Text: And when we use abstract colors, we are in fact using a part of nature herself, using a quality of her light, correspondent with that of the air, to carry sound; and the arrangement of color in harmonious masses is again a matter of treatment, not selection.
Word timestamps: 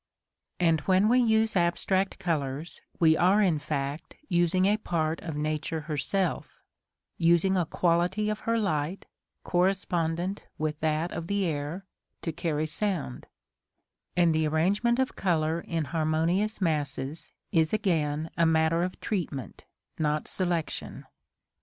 And 0.59 0.81
when 0.87 1.09
we 1.09 1.19
use 1.19 1.55
abstract 1.55 2.17
colors, 2.17 2.81
we 2.99 3.15
are 3.15 3.39
in 3.39 3.59
fact 3.59 4.15
using 4.27 4.65
a 4.65 4.77
part 4.77 5.21
of 5.21 5.35
nature 5.37 5.81
herself, 5.81 6.57
using 7.19 7.55
a 7.55 7.67
quality 7.67 8.27
of 8.27 8.39
her 8.49 8.57
light, 8.57 9.05
correspondent 9.43 10.47
with 10.57 10.79
that 10.79 11.11
of 11.11 11.27
the 11.27 11.45
air, 11.45 11.85
to 12.23 12.31
carry 12.31 12.65
sound; 12.65 13.27
and 14.17 14.33
the 14.33 14.47
arrangement 14.47 14.97
of 14.97 15.15
color 15.15 15.59
in 15.61 15.85
harmonious 15.85 16.59
masses 16.59 17.31
is 17.51 17.71
again 17.71 18.31
a 18.35 18.43
matter 18.47 18.81
of 18.81 18.99
treatment, 19.01 19.65
not 19.99 20.27
selection. 20.27 21.05